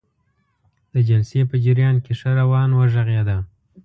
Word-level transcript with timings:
د 0.93 0.95
جلسې 1.07 1.41
په 1.49 1.55
جریان 1.65 1.95
کې 2.05 2.13
ښه 2.19 2.29
روان 2.41 2.69
وغږیده. 2.73 3.37